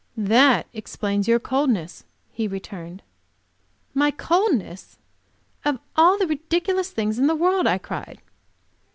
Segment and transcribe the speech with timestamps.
[0.17, 3.03] "That explains your coldness," he returned.
[3.93, 4.97] "My coldness!
[5.63, 8.19] Of all the ridiculous things in the world!" I cried.